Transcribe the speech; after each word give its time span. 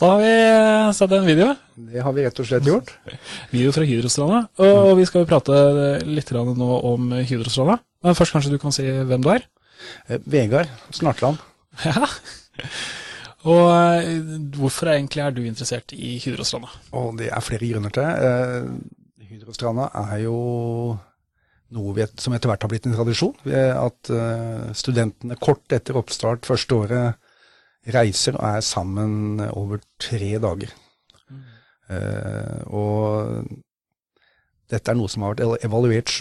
Da 0.00 0.08
har 0.14 0.20
vi 0.20 0.92
sett 0.96 1.12
en 1.12 1.26
video. 1.26 1.54
Det 1.76 2.00
har 2.00 2.12
vi 2.16 2.22
rett 2.24 2.38
og 2.40 2.46
slett 2.48 2.64
gjort. 2.64 2.88
Video 3.52 3.72
fra 3.76 3.82
Hydrostranda. 3.84 4.38
Og 4.64 4.94
vi 4.96 5.04
skal 5.04 5.26
prate 5.28 5.58
litt 6.08 6.32
nå 6.32 6.68
om 6.88 7.10
Hydrostranda. 7.18 7.76
Men 8.00 8.16
først 8.16 8.32
kanskje 8.32 8.54
du 8.54 8.56
kan 8.62 8.72
si 8.72 8.86
hvem 8.88 9.20
du 9.20 9.28
er? 9.34 9.44
Eh, 10.08 10.22
Vegard 10.24 10.72
Snartland. 10.96 11.42
Ja. 11.84 12.08
Og 13.48 13.68
eh, 13.72 14.24
hvorfor 14.56 14.88
egentlig 14.94 15.20
er 15.24 15.36
du 15.36 15.42
interessert 15.44 15.92
i 15.92 16.16
Hydrostranda? 16.24 16.72
Og 16.96 17.20
det 17.20 17.28
er 17.28 17.44
flere 17.44 17.68
grunner 17.68 17.92
til. 17.92 18.08
Eh, 18.08 19.28
Hydrostranda 19.34 19.92
er 20.00 20.24
jo 20.24 20.38
noe 21.76 21.96
vi, 21.96 22.08
som 22.16 22.32
etter 22.32 22.48
hvert 22.48 22.64
har 22.64 22.72
blitt 22.72 22.88
en 22.88 22.96
tradisjon. 22.96 23.36
At 23.52 24.16
eh, 24.16 24.72
studentene 24.80 25.36
kort 25.36 25.76
etter 25.76 26.00
oppstart 26.00 26.48
første 26.48 26.84
året 26.86 27.19
reiser 27.88 28.36
og 28.36 28.44
er 28.44 28.64
sammen 28.64 29.40
over 29.50 29.80
tre 30.02 30.34
dager. 30.42 30.72
Mm. 31.30 31.42
Uh, 31.90 32.60
og 32.76 33.44
dette 34.70 34.92
er 34.92 34.98
noe 34.98 35.10
som 35.10 35.24
har 35.24 35.34
vært 35.34 35.64
evaluert 35.66 36.12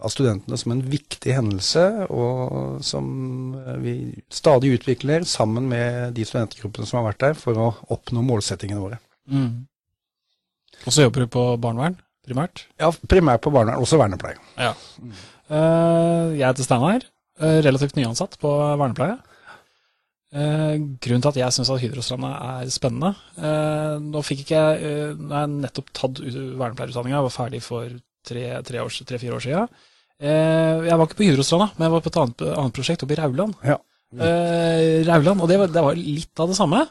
av 0.00 0.12
studentene 0.12 0.56
som 0.60 0.72
en 0.72 0.82
viktig 0.88 1.34
hendelse, 1.34 1.84
og 2.08 2.78
som 2.84 3.08
vi 3.82 3.94
stadig 4.32 4.72
utvikler 4.78 5.26
sammen 5.28 5.68
med 5.68 6.14
de 6.16 6.24
studentgruppene 6.24 6.88
som 6.88 7.02
har 7.02 7.10
vært 7.10 7.24
der, 7.26 7.36
for 7.36 7.60
å 7.60 7.68
oppnå 7.92 8.22
målsettingene 8.24 8.80
våre. 8.80 9.00
Mm. 9.28 9.66
Og 10.86 10.94
så 10.94 11.04
jobber 11.04 11.26
du 11.26 11.32
på 11.34 11.44
barnevern, 11.60 11.98
primært? 12.24 12.64
Ja, 12.80 12.90
primært 13.10 13.44
på 13.44 13.52
barnevern, 13.52 13.84
også 13.84 14.00
vernepleie. 14.00 14.40
Ja. 14.56 14.72
Mm. 15.02 15.12
Uh, 15.48 16.36
jeg 16.38 16.46
heter 16.46 16.64
Steinar, 16.64 17.04
uh, 17.42 17.58
relativt 17.66 17.98
nyansatt 17.98 18.38
på 18.40 18.54
vernepleie. 18.80 19.18
Eh, 20.28 20.74
grunnen 21.00 21.22
til 21.24 21.30
at 21.30 21.38
jeg 21.40 21.54
syns 21.56 21.70
at 21.72 21.80
Hydrostranda 21.80 22.30
er 22.60 22.68
spennende 22.68 23.14
eh, 23.40 23.94
Nå 24.04 24.20
fikk 24.20 24.42
ikke 24.42 24.58
jeg 24.58 24.82
eh, 24.84 25.14
Nå 25.16 25.30
har 25.32 25.46
jeg 25.46 25.54
nettopp 25.62 25.88
tatt 25.96 26.20
vernepleierutdanninga, 26.20 27.22
var 27.24 27.32
ferdig 27.32 27.62
for 27.64 27.88
tre-fire 28.28 28.60
tre 28.68 28.82
år, 28.84 28.92
tre, 29.08 29.30
år 29.32 29.40
siden. 29.40 29.78
Eh, 30.20 30.84
jeg 30.84 30.98
var 31.00 31.08
ikke 31.08 31.16
på 31.22 31.24
Hydrostranda, 31.30 31.70
men 31.78 31.86
jeg 31.86 31.94
var 31.94 32.04
på 32.04 32.12
et 32.12 32.18
annet, 32.20 32.44
annet 32.60 32.76
prosjekt 32.76 33.06
oppe 33.06 33.16
i 33.16 33.18
Rauland. 33.22 33.56
Ja. 33.64 33.78
Eh, 34.12 35.00
Rauland, 35.08 35.40
Og 35.40 35.48
det 35.48 35.58
var, 35.62 35.72
det 35.72 35.84
var, 35.86 35.96
litt 35.96 36.44
av 36.44 36.52
det 36.52 36.58
samme. 36.58 36.82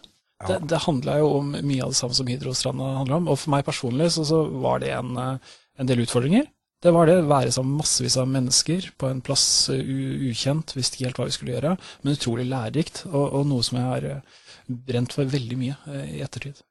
Ja. 0.41 0.47
Det, 0.49 0.57
det 0.73 0.81
handla 0.87 1.19
jo 1.21 1.29
om 1.43 1.53
mye 1.53 1.85
av 1.85 1.93
det 1.93 1.99
samme 1.99 2.17
som 2.17 2.33
Hydrostranda 2.33 2.89
handler 3.03 3.19
om. 3.19 3.29
Og 3.29 3.37
for 3.37 3.53
meg 3.53 3.67
personlig 3.69 4.09
så, 4.15 4.25
så 4.25 4.41
var 4.65 4.81
det 4.81 4.95
en, 4.97 5.13
en 5.19 5.91
del 5.91 6.01
utfordringer. 6.07 6.49
Det 6.83 6.93
var 6.93 7.09
det. 7.09 7.21
Være 7.25 7.51
sammen 7.51 7.73
med 7.73 7.81
massevis 7.81 8.17
av 8.21 8.27
mennesker 8.29 8.91
på 9.01 9.09
en 9.09 9.21
plass 9.25 9.45
uh, 9.73 9.77
ukjent. 10.29 10.75
Visste 10.77 10.97
ikke 10.97 11.09
helt 11.09 11.21
hva 11.21 11.25
vi 11.29 11.33
skulle 11.33 11.55
gjøre. 11.55 11.73
Men 12.03 12.17
utrolig 12.17 12.45
lærerikt, 12.49 13.05
og, 13.09 13.23
og 13.39 13.47
noe 13.49 13.65
som 13.65 13.79
jeg 13.79 13.87
har 13.87 14.05
uh, 14.11 14.43
brent 14.89 15.15
for 15.17 15.29
veldig 15.31 15.57
mye 15.57 15.77
uh, 15.87 16.03
i 16.05 16.21
ettertid. 16.25 16.61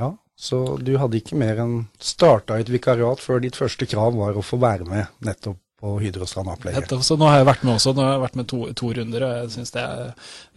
Ja, 0.00 0.12
så 0.36 0.60
du 0.80 0.92
hadde 1.00 1.20
ikke 1.20 1.38
mer 1.40 1.60
enn 1.62 1.74
starta 2.00 2.58
et 2.60 2.72
vikariat 2.72 3.20
før 3.20 3.40
ditt 3.44 3.56
første 3.56 3.88
krav 3.88 4.16
var 4.16 4.36
å 4.36 4.44
få 4.44 4.60
være 4.60 4.88
med 4.88 5.24
nettopp 5.24 5.58
på 5.80 5.94
Hydrostrand-opplegget. 6.02 6.92
Så 7.00 7.16
nå 7.16 7.24
har 7.24 7.38
jeg 7.40 7.46
vært 7.48 7.62
med 7.64 7.78
også. 7.78 7.94
Nå 7.96 8.04
har 8.04 8.10
jeg 8.12 8.22
vært 8.26 8.36
med 8.36 8.48
to, 8.52 8.58
to 8.76 8.90
runder, 8.98 9.24
og 9.24 9.38
jeg 9.38 9.52
syns 9.54 9.72
det, 9.72 9.84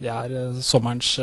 det, 0.04 0.10
er 0.12 0.58
sommerens 0.60 1.14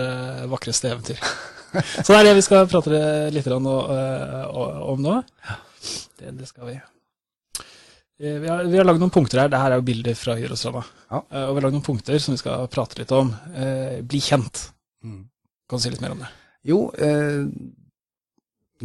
vakreste 0.49 0.89
eventyr. 0.89 1.21
så 2.05 2.07
det 2.07 2.17
er 2.17 2.29
det 2.31 2.33
vi 2.39 2.45
skal 2.47 2.65
prate 2.71 3.03
litt 3.35 3.51
om 3.53 3.69
nå. 3.69 5.19
Det, 6.17 6.33
det 6.33 6.49
skal 6.49 6.71
vi. 6.71 6.79
Eh, 8.21 8.37
vi 8.37 8.47
har, 8.47 8.63
vi 8.69 8.77
har 8.77 8.85
lagd 8.85 9.01
noen 9.01 9.13
punkter 9.13 9.41
her. 9.41 9.49
Dette 9.49 9.65
er 9.65 9.79
jo 9.79 9.87
bilder 9.87 10.17
fra 10.17 10.37
Hydrostranda. 10.37 10.83
Ja. 11.09 11.23
Uh, 11.25 11.45
og 11.47 11.55
vi 11.55 11.57
har 11.57 11.65
lagd 11.65 11.77
noen 11.79 11.87
punkter 11.87 12.21
som 12.21 12.35
vi 12.35 12.41
skal 12.43 12.69
prate 12.69 12.99
litt 13.01 13.13
om. 13.17 13.33
Uh, 13.55 13.97
bli 14.05 14.21
kjent. 14.21 14.67
Mm. 15.01 15.23
Kan 15.71 15.81
du 15.81 15.85
si 15.85 15.93
litt 15.93 16.03
mer 16.03 16.13
om 16.13 16.21
det? 16.21 16.29
Jo, 16.67 16.91
eh, 17.01 17.45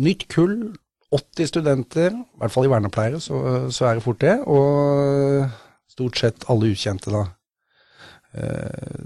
nytt 0.00 0.26
kull, 0.32 0.76
80 1.12 1.50
studenter, 1.50 2.14
i 2.14 2.40
hvert 2.40 2.54
fall 2.54 2.68
i 2.68 2.70
vernepleiere, 2.72 3.20
så, 3.20 3.40
så 3.74 3.88
er 3.88 3.98
det 3.98 4.04
fort 4.06 4.22
det. 4.22 4.36
Og 4.48 5.50
stort 5.92 6.20
sett 6.20 6.46
alle 6.52 6.70
ukjente, 6.72 7.12
da. 7.12 7.24
Eh, 8.36 9.02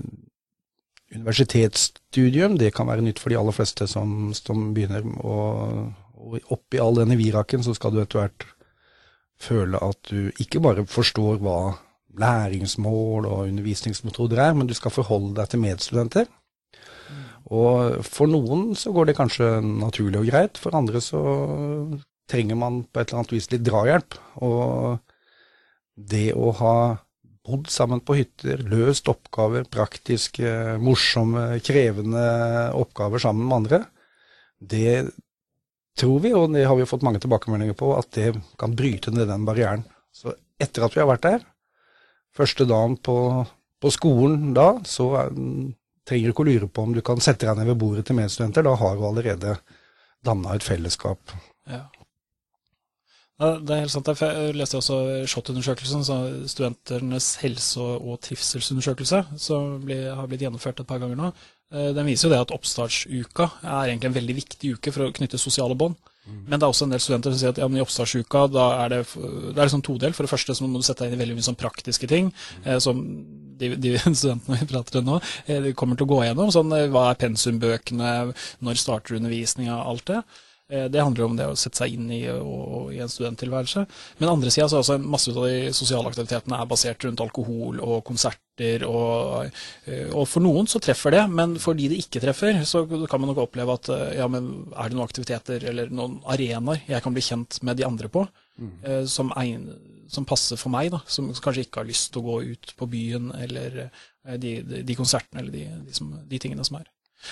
universitetsstudium, 1.16 2.60
det 2.60 2.70
kan 2.76 2.86
være 2.86 3.02
nytt 3.02 3.18
for 3.18 3.32
de 3.32 3.40
aller 3.40 3.56
fleste 3.56 3.88
som, 3.90 4.30
som 4.36 4.70
begynner. 4.76 5.08
Og, 5.24 5.90
og 6.20 6.54
oppi 6.54 6.78
all 6.82 7.00
denne 7.00 7.18
viraken 7.18 7.66
så 7.66 7.74
skal 7.74 7.96
du 7.96 8.04
etter 8.04 8.22
hvert 8.22 8.46
føle 9.40 9.80
at 9.82 10.10
du 10.10 10.30
ikke 10.42 10.60
bare 10.62 10.84
forstår 10.88 11.40
hva 11.44 11.60
læringsmål 12.20 13.26
og 13.28 13.46
undervisningsmetoder 13.46 14.42
er, 14.48 14.54
men 14.54 14.68
du 14.68 14.74
skal 14.76 14.92
forholde 14.94 15.34
deg 15.38 15.50
til 15.50 15.62
medstudenter. 15.62 16.30
Og 17.50 18.04
for 18.06 18.30
noen 18.30 18.74
så 18.78 18.92
går 18.94 19.10
det 19.10 19.18
kanskje 19.18 19.52
naturlig 19.64 20.20
og 20.20 20.30
greit, 20.30 20.58
for 20.60 20.76
andre 20.76 21.02
så 21.02 21.20
trenger 22.30 22.58
man 22.58 22.82
på 22.86 23.00
et 23.00 23.08
eller 23.10 23.22
annet 23.22 23.34
vis 23.34 23.48
litt 23.50 23.64
drahjelp. 23.66 24.18
Og 24.46 25.00
det 26.10 26.30
å 26.36 26.52
ha 26.60 26.74
bodd 27.46 27.70
sammen 27.72 28.02
på 28.04 28.18
hytter, 28.20 28.62
løst 28.70 29.08
oppgaver, 29.10 29.64
praktiske, 29.72 30.76
morsomme, 30.82 31.58
krevende 31.64 32.26
oppgaver 32.78 33.22
sammen 33.22 33.48
med 33.48 33.58
andre, 33.62 33.82
det 34.60 35.08
tror 35.98 36.20
vi, 36.24 36.34
og 36.36 36.52
det 36.54 36.66
har 36.68 36.76
vi 36.78 36.88
fått 36.88 37.04
mange 37.06 37.20
tilbakemeldinger 37.22 37.76
på, 37.78 37.92
at 37.98 38.10
det 38.16 38.34
kan 38.60 38.76
bryte 38.76 39.12
ned 39.14 39.28
den 39.30 39.46
barrieren. 39.48 39.84
Så 40.14 40.34
etter 40.60 40.86
at 40.86 40.96
vi 40.96 41.02
har 41.02 41.10
vært 41.10 41.26
der, 41.26 41.44
første 42.36 42.66
dagen 42.68 42.96
på, 43.02 43.16
på 43.82 43.92
skolen 43.94 44.52
da, 44.56 44.72
så 44.86 45.08
er, 45.24 45.30
trenger 46.08 46.30
du 46.30 46.34
ikke 46.34 46.44
å 46.44 46.50
lure 46.50 46.68
på 46.70 46.86
om 46.86 46.96
du 46.96 47.02
kan 47.04 47.22
sette 47.22 47.46
deg 47.46 47.58
ned 47.58 47.72
ved 47.72 47.80
bordet 47.80 48.06
til 48.08 48.18
medstudenter. 48.18 48.66
Da 48.66 48.76
har 48.78 48.98
du 48.98 49.06
allerede 49.06 49.56
danna 50.26 50.54
et 50.56 50.66
fellesskap. 50.66 51.34
Ja. 51.70 51.86
Det 53.40 53.72
er 53.72 53.86
helt 53.86 53.92
sant. 53.92 54.08
Jeg 54.20 54.52
leste 54.52 54.76
også 54.76 54.96
SHoT-undersøkelsen, 55.24 56.02
studentenes 56.50 57.30
helse- 57.40 57.80
og 57.80 58.18
trivselsundersøkelse, 58.26 59.22
som 59.40 59.78
har 59.88 60.28
blitt 60.28 60.44
gjennomført 60.44 60.82
et 60.82 60.88
par 60.90 61.00
ganger 61.00 61.16
nå. 61.16 61.30
Eh, 61.70 61.90
den 61.94 62.08
viser 62.08 62.28
jo 62.28 62.34
det 62.34 62.44
at 62.44 62.54
oppstartsuka 62.54 63.50
er 63.62 63.90
egentlig 63.90 64.10
en 64.10 64.16
veldig 64.18 64.38
viktig 64.40 64.76
uke 64.76 64.94
for 64.94 65.06
å 65.06 65.12
knytte 65.14 65.40
sosiale 65.40 65.76
bånd. 65.78 65.98
Mm. 66.26 66.40
Men 66.46 66.58
det 66.58 66.66
er 66.66 66.72
også 66.72 66.86
en 66.86 66.92
del 66.94 67.02
studenter 67.02 67.32
som 67.32 67.40
sier 67.40 67.54
at 67.54 67.60
ja, 67.62 67.66
i 67.66 67.82
oppstartsuka 67.82 68.42
da 68.52 68.66
er 68.82 68.92
det, 68.92 68.98
det 69.14 69.54
er 69.54 69.64
liksom 69.64 69.84
todelt. 69.86 70.16
For 70.16 70.26
det 70.26 70.32
første 70.32 70.56
så 70.56 70.66
må 70.66 70.80
du 70.80 70.86
sette 70.86 71.06
deg 71.06 71.14
inn 71.14 71.18
i 71.18 71.22
veldig 71.22 71.38
mye 71.38 71.48
sånn 71.48 71.58
praktiske 71.60 72.10
ting, 72.10 72.30
mm. 72.34 72.66
eh, 72.66 72.78
som 72.82 73.00
de, 73.60 73.72
de, 73.76 73.96
studentene 74.20 74.60
vi 74.60 74.70
prater 74.70 75.00
om 75.00 75.10
nå, 75.12 75.18
eh, 75.46 75.72
kommer 75.78 75.98
til 75.98 76.08
å 76.08 76.12
gå 76.14 76.22
gjennom. 76.26 76.52
Sånn 76.54 76.76
eh, 76.76 76.88
hva 76.92 77.10
er 77.10 77.20
pensumbøkene, 77.22 78.14
når 78.66 78.82
starter 78.82 79.20
undervisninga, 79.20 79.80
alt 79.80 80.06
det. 80.10 80.22
Eh, 80.70 80.84
det 80.84 81.02
handler 81.02 81.24
om 81.26 81.36
det 81.38 81.48
å 81.50 81.56
sette 81.58 81.82
seg 81.82 81.96
inn 81.96 82.10
i, 82.14 82.20
og, 82.30 82.92
i 82.94 83.00
en 83.02 83.10
studenttilværelse. 83.10 83.82
Men 84.20 84.30
andre 84.30 84.52
sida 84.54 84.68
så 84.70 84.78
er 84.78 84.84
også 84.84 84.98
masse 85.02 85.32
av 85.32 85.42
de 85.48 85.72
sosiale 85.74 86.12
aktivitetene 86.12 86.60
er 86.60 86.68
basert 86.70 87.06
rundt 87.06 87.22
alkohol 87.24 87.80
og 87.82 88.04
konserter. 88.06 88.84
Og, 88.86 89.50
eh, 89.90 90.06
og, 90.12 90.28
for 90.30 90.44
noen 90.44 90.70
så 90.70 90.82
treffer 90.82 91.16
det, 91.16 91.24
men 91.32 91.56
for 91.62 91.78
de 91.78 91.88
det 91.90 91.98
ikke 92.04 92.22
treffer, 92.22 92.62
så 92.68 92.84
kan 92.86 93.22
man 93.22 93.32
nok 93.32 93.42
oppleve 93.48 93.78
at 93.80 93.90
eh, 93.94 94.06
ja, 94.20 94.28
men 94.30 94.50
er 94.70 94.92
det 94.92 94.98
noen 94.98 95.08
aktiviteter 95.08 95.66
eller 95.72 95.90
noen 95.90 96.20
arenaer 96.30 96.84
jeg 96.86 97.02
kan 97.02 97.16
bli 97.16 97.24
kjent 97.24 97.58
med 97.66 97.80
de 97.80 97.88
andre 97.88 98.12
på, 98.12 98.22
mm. 98.60 98.70
som, 99.10 99.32
egn, 99.40 99.66
som, 100.12 100.28
passer 100.28 100.60
for 100.60 100.70
meg, 100.74 100.92
da, 100.94 101.02
som 101.10 101.32
kanskje 101.34 101.66
ikke 101.66 101.82
har 101.82 101.90
lyst 101.90 102.12
til 102.12 102.22
å 102.22 102.28
gå 102.28 102.54
ut 102.54 102.74
på 102.78 102.90
byen 102.92 103.30
eller 103.40 103.82
de, 104.36 104.60
de, 104.62 104.82
de 104.86 104.98
konsertene 104.98 105.42
eller 105.42 105.54
de, 105.54 105.66
de, 105.88 105.94
som, 105.96 106.12
de 106.30 106.42
tingene 106.42 106.66
som 106.66 106.78
er. 106.78 106.86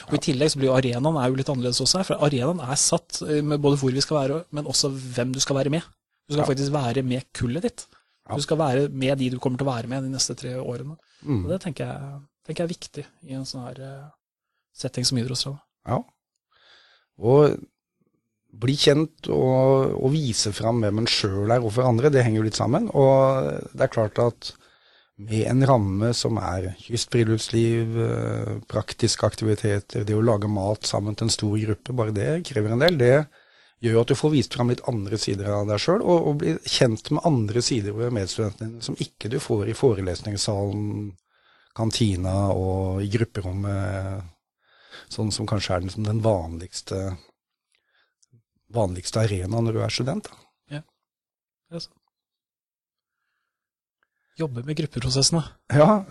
Og 0.09 0.17
I 0.19 0.23
tillegg 0.29 0.53
så 0.53 0.61
blir 0.61 0.71
jo 0.71 0.77
arenaen 0.77 1.17
er 1.21 1.31
jo 1.31 1.39
litt 1.39 1.51
annerledes 1.53 1.81
også 1.85 2.01
her. 2.01 2.09
For 2.09 2.25
arenaen 2.27 2.61
er 2.65 2.81
satt 2.81 3.23
eh, 3.25 3.41
med 3.45 3.63
både 3.65 3.81
hvor 3.81 3.95
vi 3.95 4.05
skal 4.05 4.21
være, 4.21 4.43
men 4.57 4.69
også 4.69 4.91
hvem 4.93 5.33
du 5.35 5.41
skal 5.45 5.59
være 5.61 5.73
med. 5.73 5.87
Du 6.29 6.37
skal 6.37 6.51
faktisk 6.51 6.75
være 6.75 7.05
med 7.07 7.25
kullet 7.37 7.65
ditt. 7.65 7.87
Du 8.29 8.43
skal 8.45 8.61
være 8.61 8.89
med 8.93 9.17
de 9.17 9.31
du 9.33 9.39
kommer 9.41 9.61
til 9.61 9.65
å 9.65 9.71
være 9.71 9.89
med 9.89 10.05
de 10.05 10.13
neste 10.13 10.37
tre 10.37 10.53
årene. 10.61 10.99
Mm. 11.23 11.47
Og 11.47 11.49
Det 11.55 11.61
tenker 11.65 11.89
jeg, 11.89 12.21
tenker 12.45 12.63
jeg, 12.63 12.69
er 12.69 12.75
viktig 12.75 13.05
i 13.31 13.39
en 13.39 13.49
sånn 13.49 13.65
her 13.65 13.81
uh, 13.81 14.11
setting 14.77 15.09
som 15.09 15.21
Idrettsrådet. 15.21 15.63
Ja. 15.89 16.03
Og 17.19 17.57
bli 18.59 18.75
kjent 18.81 19.29
og, 19.33 19.95
og 19.97 20.13
vise 20.13 20.53
fram 20.57 20.83
hvem 20.83 21.03
en 21.03 21.11
sjøl 21.11 21.49
er 21.49 21.63
overfor 21.63 21.89
andre, 21.89 22.13
det 22.13 22.25
henger 22.27 22.43
jo 22.43 22.47
litt 22.49 22.61
sammen. 22.61 22.89
Og 22.93 23.73
det 23.73 23.87
er 23.87 23.95
klart 23.95 24.21
at 24.23 24.53
med 25.19 25.47
en 25.51 25.67
ramme 25.67 26.13
som 26.15 26.39
er 26.39 26.73
kystfriluftsliv, 26.79 27.99
eh, 28.05 28.51
praktiske 28.71 29.27
aktiviteter, 29.27 30.05
det 30.07 30.15
å 30.15 30.23
lage 30.23 30.51
mat 30.51 30.87
sammen 30.87 31.17
til 31.19 31.27
en 31.27 31.35
stor 31.35 31.57
gruppe, 31.59 31.93
bare 31.93 32.15
det 32.15 32.31
krever 32.47 32.75
en 32.75 32.85
del. 32.85 32.99
Det 33.01 33.27
gjør 33.83 34.01
at 34.01 34.13
du 34.13 34.15
får 34.19 34.35
vist 34.35 34.55
fram 34.55 34.71
litt 34.71 34.85
andre 34.91 35.19
sider 35.19 35.51
av 35.51 35.67
deg 35.67 35.83
sjøl, 35.83 36.03
og, 36.03 36.31
og 36.31 36.39
blir 36.43 36.63
kjent 36.63 37.11
med 37.11 37.27
andre 37.27 37.63
sider 37.63 37.99
ved 37.99 38.15
medstudentene 38.15 38.77
dine 38.77 38.87
som 38.87 38.99
ikke 38.99 39.31
du 39.33 39.41
får 39.43 39.73
i 39.73 39.77
forelesningssalen, 39.79 41.13
kantina 41.79 42.49
og 42.55 43.03
i 43.03 43.11
grupperommet, 43.11 44.23
sånn 45.11 45.31
som 45.35 45.47
kanskje 45.51 45.77
er 45.77 45.87
den, 45.87 46.07
den 46.07 46.23
vanligste, 46.23 47.05
vanligste 48.75 49.27
arena 49.27 49.63
når 49.63 49.79
du 49.79 49.83
er 49.83 49.95
student. 49.95 50.31
Da. 50.31 50.45
Ja, 50.79 50.83
det 51.71 51.81
er 51.83 51.89
sant. 51.89 51.98
Jobbe 54.39 54.63
med 54.67 54.79
gruppeprosessene. 54.79 55.43
Ja, 55.75 56.05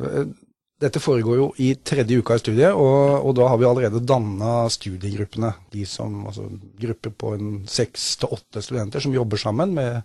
dette 0.77 1.01
foregår 1.01 1.39
jo 1.39 1.47
i 1.63 1.71
tredje 1.81 2.19
uka 2.19 2.35
i 2.37 2.41
studiet, 2.41 2.75
og, 2.75 3.23
og 3.25 3.33
da 3.39 3.47
har 3.49 3.57
vi 3.57 3.65
allerede 3.65 4.03
danna 4.05 4.67
studiegruppene. 4.69 5.53
De 5.73 5.85
som, 5.89 6.19
altså 6.29 6.45
Grupper 6.77 7.13
på 7.17 7.33
seks 7.71 8.11
til 8.21 8.35
åtte 8.37 8.61
studenter 8.61 9.01
som 9.01 9.15
jobber 9.15 9.41
sammen 9.41 9.73
med 9.77 10.03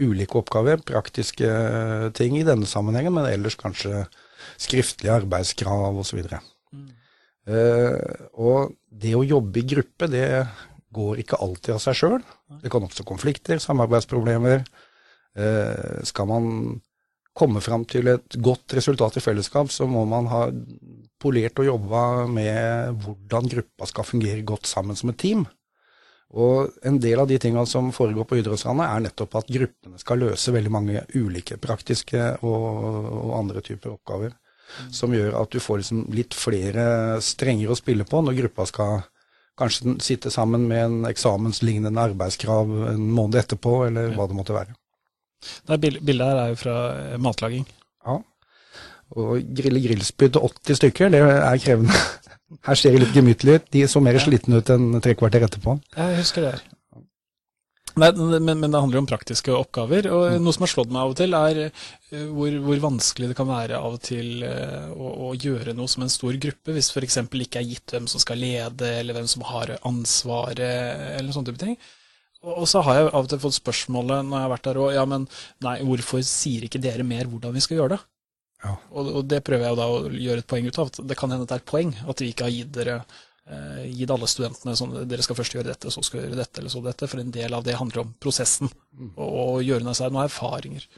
ulike 0.00 0.38
oppgaver, 0.40 0.80
praktiske 0.86 1.50
ting 2.18 2.38
i 2.38 2.46
denne 2.46 2.66
sammenhengen, 2.66 3.14
men 3.14 3.28
ellers 3.28 3.58
kanskje 3.60 4.06
skriftlige 4.60 5.12
arbeidskrav 5.20 6.00
osv. 6.00 6.24
Mm. 6.72 6.88
Uh, 7.44 8.24
og 8.40 8.72
det 8.88 9.12
å 9.18 9.26
jobbe 9.26 9.60
i 9.60 9.66
gruppe, 9.74 10.08
det 10.10 10.26
går 10.94 11.20
ikke 11.20 11.42
alltid 11.44 11.76
av 11.76 11.84
seg 11.84 12.00
sjøl. 12.00 12.18
Det 12.62 12.72
kan 12.72 12.86
oppstå 12.86 13.06
konflikter, 13.06 13.60
samarbeidsproblemer. 13.62 14.64
Uh, 15.36 16.00
skal 16.06 16.30
man 16.30 16.50
komme 17.34 17.60
fram 17.64 17.84
til 17.90 18.08
et 18.12 18.36
godt 18.38 18.76
resultat 18.78 19.18
i 19.18 19.22
fellesskap, 19.24 19.72
så 19.72 19.88
må 19.90 20.04
man 20.06 20.28
ha 20.30 20.46
polert 21.20 21.58
og 21.58 21.68
jobba 21.68 22.02
med 22.30 23.02
hvordan 23.02 23.50
gruppa 23.50 23.88
skal 23.90 24.06
fungere 24.06 24.46
godt 24.46 24.70
sammen 24.70 24.98
som 24.98 25.10
et 25.10 25.20
team. 25.20 25.44
Og 26.34 26.70
en 26.86 26.96
del 26.98 27.20
av 27.22 27.28
de 27.30 27.38
tinga 27.38 27.62
som 27.66 27.92
foregår 27.94 28.26
på 28.26 28.38
Idrettslandet, 28.40 28.86
er 28.88 29.04
nettopp 29.04 29.36
at 29.38 29.50
gruppene 29.54 30.00
skal 30.02 30.22
løse 30.22 30.54
veldig 30.54 30.72
mange 30.72 31.04
ulike 31.14 31.58
praktiske 31.62 32.22
og, 32.42 32.64
og 33.06 33.34
andre 33.38 33.62
typer 33.62 33.94
oppgaver. 33.94 34.34
Mm. 34.34 34.92
Som 34.96 35.14
gjør 35.14 35.36
at 35.38 35.52
du 35.54 35.60
får 35.62 35.82
liksom 35.82 36.06
litt 36.14 36.34
flere 36.34 37.20
strenger 37.22 37.70
å 37.70 37.78
spille 37.78 38.06
på 38.08 38.22
når 38.24 38.38
gruppa 38.40 38.66
skal 38.66 39.04
kanskje 39.58 39.94
sitte 40.02 40.32
sammen 40.34 40.66
med 40.66 40.82
en 40.82 41.04
eksamenslignende 41.06 42.08
arbeidskrav 42.10 42.72
en 42.90 43.04
måned 43.14 43.38
etterpå, 43.44 43.84
eller 43.86 44.16
hva 44.16 44.26
det 44.26 44.38
måtte 44.38 44.56
være. 44.56 44.74
Det 45.68 45.80
bildet 45.80 46.24
her 46.24 46.42
er 46.42 46.52
jo 46.52 46.60
fra 46.60 46.76
eh, 46.98 47.16
matlaging. 47.22 47.66
Ja. 48.06 48.20
Og 49.14 49.56
grille 49.56 49.82
grillspyd 49.84 50.34
til 50.34 50.46
80 50.50 50.80
stykker, 50.80 51.12
det 51.14 51.24
er 51.24 51.58
krevende. 51.62 51.98
Her 52.64 52.78
ser 52.78 52.94
de 52.94 53.00
litt 53.02 53.16
gemyttlige 53.16 53.58
ut. 53.58 53.64
De 53.74 53.80
så 53.90 54.00
mer 54.04 54.14
ja. 54.14 54.22
slitne 54.22 54.60
ut 54.62 54.68
enn 54.70 55.00
tre 55.02 55.16
kvarter 55.18 55.42
etterpå. 55.42 55.74
Jeg 55.96 56.18
husker 56.20 56.44
det 56.44 56.52
her. 56.54 56.64
Men, 57.94 58.18
men, 58.42 58.58
men, 58.58 58.72
det 58.72 58.80
handler 58.80 58.98
jo 58.98 59.02
om 59.04 59.08
praktiske 59.08 59.54
oppgaver. 59.54 60.08
og 60.10 60.24
mm. 60.34 60.42
Noe 60.42 60.54
som 60.56 60.64
har 60.66 60.72
slått 60.72 60.90
meg 60.90 61.02
av 61.04 61.12
og 61.12 61.18
til, 61.18 61.36
er 61.38 61.60
uh, 61.70 62.24
hvor, 62.34 62.56
hvor, 62.66 62.80
vanskelig 62.88 63.30
det 63.30 63.36
kan 63.38 63.48
være 63.50 63.78
av 63.78 63.98
og 63.98 64.02
til 64.02 64.42
uh, 64.42 64.90
å, 64.90 65.12
å, 65.28 65.32
gjøre 65.38 65.76
noe 65.78 65.90
som 65.90 66.06
en 66.06 66.12
stor 66.12 66.34
gruppe, 66.42 66.74
hvis 66.74 66.90
f.eks. 66.90 67.20
ikke 67.46 67.62
er 67.62 67.68
gitt 67.70 67.94
hvem 67.94 68.08
som 68.10 68.22
skal 68.22 68.42
lede, 68.42 68.90
eller 69.00 69.18
hvem 69.18 69.30
som 69.30 69.46
har 69.46 69.76
ansvaret, 69.82 71.14
eller 71.20 71.34
sånne 71.34 71.52
type 71.52 71.62
ting. 71.62 71.78
Og 72.44 72.66
så 72.68 72.82
har 72.84 72.98
jeg 72.98 73.10
av 73.10 73.22
og 73.22 73.30
til 73.30 73.40
fått 73.40 73.56
spørsmålet 73.56 74.26
når 74.28 74.36
jeg 74.36 74.46
har 74.46 74.52
vært 74.52 74.66
der 74.68 74.80
òg, 74.80 74.90
ja, 74.96 75.04
men 75.08 75.28
nei, 75.64 75.78
hvorfor 75.86 76.24
sier 76.26 76.66
ikke 76.66 76.82
dere 76.82 77.06
mer 77.06 77.30
hvordan 77.30 77.54
vi 77.56 77.62
skal 77.64 77.80
gjøre 77.80 77.96
det? 77.96 78.00
Ja. 78.64 78.74
Og, 78.92 79.10
og, 79.10 79.22
det 79.28 79.42
prøver 79.44 79.68
jeg 79.68 79.78
da 79.80 79.86
å 79.92 80.02
gjøre 80.08 80.42
et 80.42 80.48
poeng 80.48 80.66
ut 80.68 80.80
av. 80.80 80.90
Det 80.96 81.16
kan 81.20 81.32
hende 81.32 81.48
det 81.48 81.56
er 81.56 81.62
et 81.62 81.70
poeng 81.70 81.94
at 82.08 82.20
vi 82.22 82.30
ikke 82.32 82.48
har 82.48 82.54
gitt 82.54 82.72
dere 82.76 82.98
eh, 83.00 83.80
gitt 83.92 84.12
alle 84.12 84.28
studentene 84.30 84.76
sånn 84.78 84.94
dere 85.10 85.24
skal 85.24 85.38
først 85.40 85.56
gjøre 85.56 85.72
dette, 85.72 85.92
så 85.92 86.04
skal 86.04 86.20
dere 86.20 86.30
gjøre 86.30 86.42
dette, 86.42 86.60
eller 86.60 86.72
så 86.72 86.84
dette. 86.84 87.08
For 87.10 87.20
en 87.20 87.34
del 87.34 87.56
av 87.56 87.64
det 87.66 87.76
handler 87.80 88.04
om 88.04 88.14
prosessen, 88.20 88.72
mm. 88.96 89.10
og, 89.14 89.34
og 89.40 89.64
gjøre 89.66 89.96
seg 89.96 90.14
noen 90.14 90.28
erfaringer 90.28 90.88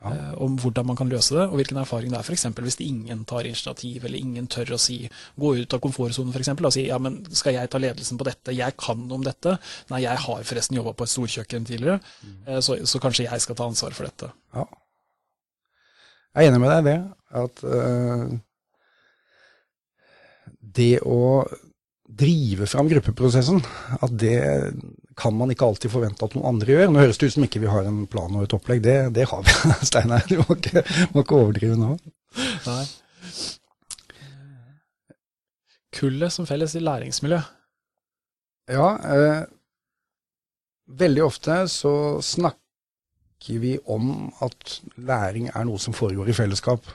ja. 0.00 0.12
Eh, 0.12 0.34
om 0.42 0.56
hvordan 0.60 0.86
man 0.88 0.96
kan 0.96 1.10
løse 1.12 1.34
det, 1.36 1.46
og 1.48 1.58
hvilken 1.60 1.80
erfaring 1.82 2.12
det 2.12 2.18
er. 2.20 2.24
F.eks. 2.24 2.46
hvis 2.56 2.80
ingen 2.84 3.24
tar 3.28 3.48
initiativ, 3.48 4.04
eller 4.04 4.18
ingen 4.18 4.48
tør 4.50 4.74
å 4.76 4.80
si, 4.80 5.02
gå 5.36 5.54
ut 5.60 5.76
av 5.76 5.82
komfortsonen 5.84 6.32
f.eks. 6.32 6.52
og 6.56 6.74
si 6.74 6.86
ja, 6.88 6.98
men 7.02 7.20
skal 7.36 7.58
jeg 7.58 7.72
ta 7.72 7.80
ledelsen 7.82 8.20
på 8.20 8.28
dette, 8.28 8.56
jeg 8.56 8.76
kan 8.80 9.06
om 9.12 9.24
dette. 9.26 9.56
Nei, 9.92 10.04
jeg 10.06 10.24
har 10.26 10.44
forresten 10.48 10.78
jobba 10.80 10.94
på 10.96 11.06
et 11.06 11.14
storkjøkken 11.14 11.68
tidligere, 11.68 12.00
mm. 12.24 12.60
så, 12.64 12.80
så, 12.84 13.02
kanskje 13.02 13.28
jeg 13.28 13.44
skal 13.44 13.58
ta 13.58 13.68
ansvar 13.68 13.96
for 13.96 14.08
dette. 14.08 14.30
Ja. 14.56 14.68
Jeg 16.36 16.46
er 16.46 16.52
enig 16.52 16.62
med 16.62 16.70
deg 16.70 16.80
i 16.80 16.88
det. 16.92 16.98
At 17.40 17.62
uh, 17.66 18.30
det 20.78 20.94
å 21.06 21.18
drive 22.10 22.66
fram 22.66 22.88
gruppeprosessen, 22.90 23.60
at 24.00 24.14
det 24.18 24.40
kan 25.20 25.36
man 25.36 25.52
ikke 25.52 25.66
alltid 25.66 25.92
forvente 25.92 26.24
at 26.24 26.34
noen 26.36 26.54
andre 26.54 26.74
gjør. 26.74 26.90
Nå 26.90 27.02
høres 27.02 27.20
det 27.20 27.30
ut 27.30 27.36
som 27.36 27.46
ikke 27.46 27.62
vi 27.62 27.70
har 27.70 27.86
en 27.86 28.02
plan 28.10 28.34
og 28.36 28.46
et 28.46 28.56
opplegg. 28.56 28.82
Det, 28.84 28.96
det 29.16 29.28
har 29.30 29.44
vi, 29.46 29.54
Steinar. 29.88 30.26
Du 30.28 30.40
må 30.40 30.56
ikke, 30.56 30.84
må 31.14 31.24
ikke, 31.24 31.38
overdrive 31.38 31.78
nå. 31.78 31.94
Nei. 32.66 32.84
Kullet 36.00 36.32
som 36.32 36.46
felles 36.48 36.76
i 36.78 36.84
læringsmiljø. 36.84 37.40
Ja, 38.70 38.88
eh, 39.10 39.42
veldig 41.00 41.24
ofte 41.26 41.64
så 41.72 41.92
snakker 42.22 43.58
vi 43.60 43.74
om 43.90 44.30
at 44.44 44.78
læring 45.00 45.48
er 45.50 45.66
noe 45.66 45.80
som 45.82 45.96
foregår 45.96 46.30
i 46.30 46.36
fellesskap. 46.36 46.86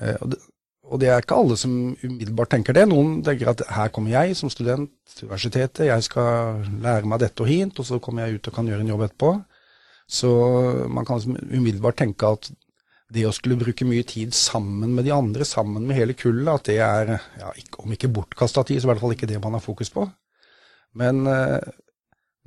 Eh, 0.00 0.16
og 0.18 0.34
det, 0.34 0.40
og 0.84 1.00
det 1.00 1.08
er 1.08 1.22
ikke 1.22 1.36
alle 1.40 1.56
som 1.56 1.72
umiddelbart 2.02 2.50
tenker 2.52 2.76
det. 2.76 2.84
Noen 2.90 3.16
tenker 3.24 3.50
at 3.54 3.62
her 3.72 3.92
kommer 3.94 4.12
jeg 4.12 4.36
som 4.36 4.50
student 4.52 4.90
til 5.14 5.28
universitetet, 5.28 5.86
jeg 5.88 6.06
skal 6.06 6.60
lære 6.84 7.08
meg 7.08 7.22
dette 7.22 7.44
og 7.44 7.48
hint, 7.48 7.78
og 7.80 7.88
så 7.88 8.00
kommer 8.02 8.26
jeg 8.26 8.38
ut 8.38 8.50
og 8.50 8.56
kan 8.58 8.68
gjøre 8.68 8.84
en 8.84 8.92
jobb 8.92 9.06
etterpå. 9.06 9.32
Så 10.10 10.30
man 10.92 11.06
kan 11.08 11.20
liksom 11.20 11.38
umiddelbart 11.40 12.02
tenke 12.02 12.34
at 12.36 12.50
det 13.14 13.24
å 13.28 13.32
skulle 13.36 13.58
bruke 13.60 13.86
mye 13.86 14.04
tid 14.08 14.34
sammen 14.36 14.92
med 14.96 15.06
de 15.06 15.14
andre, 15.14 15.46
sammen 15.48 15.86
med 15.86 15.96
hele 15.96 16.16
kullet, 16.18 16.50
at 16.50 16.68
det 16.68 16.78
er, 16.82 17.14
ja, 17.40 17.52
om 17.80 17.92
ikke 17.94 18.12
bortkasta 18.12 18.64
tid, 18.66 18.80
så 18.80 18.88
i 18.88 18.92
hvert 18.92 19.02
fall 19.02 19.14
ikke 19.16 19.28
det 19.30 19.40
man 19.42 19.56
har 19.56 19.64
fokus 19.64 19.92
på. 19.94 20.06
Men 20.98 21.24
eh, 21.30 21.72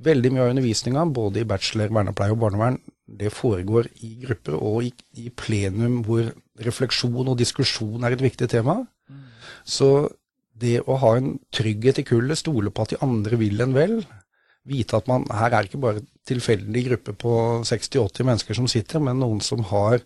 veldig 0.04 0.32
mye 0.34 0.46
av 0.46 0.52
undervisninga, 0.54 1.06
både 1.14 1.42
i 1.42 1.48
bachelor, 1.48 1.92
vernepleie 1.94 2.34
og 2.34 2.42
barnevern, 2.42 2.78
det 3.08 3.32
foregår 3.32 3.88
i 4.04 4.12
grupper 4.26 4.58
og 4.58 4.84
i, 4.84 4.92
i 5.24 5.30
plenum 5.32 6.02
hvor 6.06 6.28
refleksjon 6.64 7.30
og 7.32 7.38
diskusjon 7.40 8.04
er 8.04 8.14
et 8.14 8.24
viktig 8.24 8.48
tema. 8.52 8.82
Mm. 9.08 9.24
Så 9.64 9.90
det 10.58 10.80
å 10.84 10.98
ha 11.00 11.14
en 11.16 11.36
trygghet 11.54 12.02
i 12.02 12.06
kullet, 12.06 12.40
stole 12.40 12.72
på 12.74 12.84
at 12.84 12.94
de 12.94 13.00
andre 13.04 13.38
vil 13.40 13.62
en 13.64 13.74
vel, 13.76 13.98
vite 14.68 14.98
at 14.98 15.08
man 15.08 15.24
her 15.32 15.54
er 15.54 15.68
ikke 15.68 15.80
bare 15.80 16.04
tilfeldig 16.28 16.84
gruppe 16.90 17.14
på 17.16 17.34
60-80 17.64 18.28
mennesker 18.28 18.58
som 18.58 18.68
sitter, 18.68 19.00
men 19.00 19.20
noen 19.22 19.40
som 19.44 19.62
har 19.70 20.02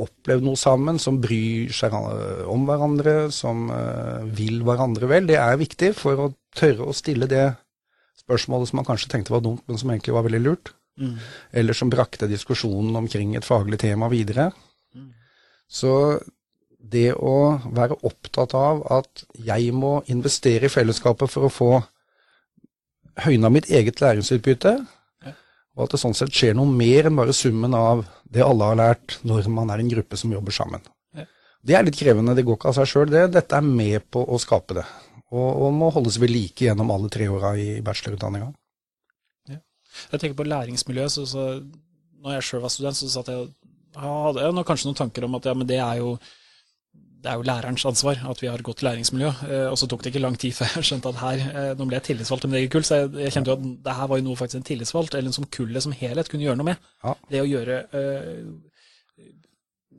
opplevd 0.00 0.46
noe 0.46 0.58
sammen, 0.58 0.98
som 0.98 1.20
bryr 1.20 1.72
seg 1.76 1.92
om 1.92 2.64
hverandre, 2.68 3.28
som 3.34 3.68
uh, 3.68 4.24
vil 4.24 4.62
hverandre 4.64 5.10
vel. 5.10 5.28
Det 5.28 5.36
er 5.38 5.60
viktig 5.60 5.92
for 5.98 6.24
å 6.24 6.30
tørre 6.56 6.88
å 6.88 6.96
stille 6.96 7.28
det 7.30 7.50
spørsmålet 8.22 8.70
som 8.70 8.80
man 8.80 8.88
kanskje 8.88 9.10
tenkte 9.12 9.34
var 9.34 9.44
dumt, 9.44 9.62
men 9.68 9.78
som 9.80 9.92
egentlig 9.92 10.16
var 10.16 10.24
veldig 10.26 10.42
lurt. 10.46 10.72
Mm. 11.00 11.16
Eller 11.56 11.76
som 11.76 11.90
brakte 11.90 12.28
diskusjonen 12.28 12.96
omkring 12.96 13.32
et 13.36 13.46
faglig 13.46 13.80
tema 13.80 14.10
videre. 14.12 14.50
Mm. 14.94 15.08
Så 15.68 15.94
det 16.80 17.12
å 17.14 17.60
være 17.72 17.98
opptatt 18.06 18.54
av 18.56 18.82
at 18.92 19.24
jeg 19.36 19.72
må 19.76 20.00
investere 20.12 20.68
i 20.68 20.72
fellesskapet 20.72 21.30
for 21.30 21.48
å 21.48 21.52
få 21.52 21.72
høyna 23.20 23.50
mitt 23.52 23.68
eget 23.68 24.00
læringsutbytte, 24.00 24.72
ja. 25.26 25.34
og 25.76 25.84
at 25.84 25.94
det 25.94 26.00
sånn 26.00 26.16
sett 26.16 26.32
skjer 26.34 26.56
noe 26.56 26.70
mer 26.72 27.08
enn 27.08 27.18
bare 27.18 27.36
summen 27.36 27.74
av 27.76 28.06
det 28.24 28.44
alle 28.46 28.70
har 28.70 28.80
lært 28.80 29.18
når 29.26 29.50
man 29.52 29.72
er 29.72 29.82
en 29.82 29.92
gruppe 29.92 30.16
som 30.20 30.32
jobber 30.32 30.56
sammen. 30.56 30.84
Ja. 31.16 31.26
Det 31.60 31.76
er 31.76 31.84
litt 31.86 31.98
krevende, 32.00 32.36
det 32.38 32.46
går 32.48 32.60
ikke 32.60 32.72
av 32.72 32.78
seg 32.78 32.88
sjøl. 32.88 33.12
Det. 33.12 33.26
Dette 33.34 33.58
er 33.58 33.66
med 33.66 34.08
på 34.12 34.24
å 34.24 34.40
skape 34.40 34.78
det, 34.80 34.86
og, 35.30 35.48
og 35.50 35.76
må 35.76 35.90
holdes 35.94 36.20
ved 36.22 36.32
like 36.32 36.64
gjennom 36.64 36.92
alle 36.94 37.12
tre 37.12 37.28
åra 37.28 37.52
i 37.60 37.72
bachelorutdanninga. 37.84 38.52
Jeg 40.10 40.20
tenker 40.20 40.38
på 40.38 40.48
læringsmiljøet. 40.48 41.12
så, 41.12 41.26
så 41.26 41.46
når 42.20 42.36
jeg 42.36 42.46
sjøl 42.48 42.62
var 42.64 42.72
student, 42.74 42.98
så 42.98 43.08
satt 43.08 43.32
jeg 43.32 43.48
hadde 43.98 44.44
jeg 44.44 44.68
kanskje 44.68 44.90
noen 44.90 45.00
tanker 45.00 45.26
om 45.26 45.34
at 45.38 45.48
ja, 45.48 45.56
men 45.56 45.68
det 45.68 45.80
er 45.82 46.02
jo 46.02 46.14
det 47.20 47.28
er 47.28 47.36
jo 47.36 47.44
lærerens 47.44 47.84
ansvar 47.84 48.20
at 48.30 48.40
vi 48.40 48.48
har 48.48 48.56
et 48.56 48.64
godt 48.64 48.82
læringsmiljø. 48.86 49.30
Eh, 49.48 49.66
og 49.68 49.76
så 49.76 49.84
tok 49.90 50.00
det 50.00 50.14
ikke 50.14 50.22
lang 50.22 50.38
tid 50.40 50.54
før 50.56 50.70
jeg 50.78 50.88
skjønte 50.88 51.10
at 51.12 51.20
her, 51.20 51.42
eh, 51.50 51.72
nå 51.76 51.84
ble 51.84 51.98
jeg 51.98 52.06
tillitsvalgt 52.08 52.46
i 52.46 52.50
mitt 52.50 52.62
eget 52.62 52.72
kull, 52.72 52.86
så 52.86 53.02
jeg, 53.02 53.10
jeg, 53.26 53.34
kjente 53.34 53.52
jo 53.52 53.56
at 53.58 53.66
det 53.84 53.96
her 53.98 54.08
var 54.08 54.20
jo 54.20 54.24
noe 54.24 54.40
faktisk 54.40 54.60
en 54.60 54.66
tillitsvalgt, 54.70 55.16
eller 55.18 55.28
en 55.28 55.36
som 55.36 55.48
kullet 55.58 55.84
som 55.84 55.96
helhet 56.00 56.32
kunne 56.32 56.46
gjøre 56.46 56.60
noe 56.62 56.70
med. 56.70 56.88
Ja. 57.04 57.14
Det 57.34 57.42
å 57.42 57.50
gjøre 57.50 57.78
eh, 58.00 58.40